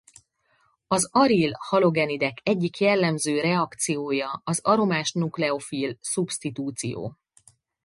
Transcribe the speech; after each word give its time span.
Az 0.87 1.09
aril-halogenidek 1.11 2.39
egyik 2.43 2.79
jellemző 2.79 3.39
reakciója 3.41 4.41
az 4.43 4.59
aromás 4.61 5.11
nukleofil 5.11 5.97
szubsztitúció. 5.99 7.17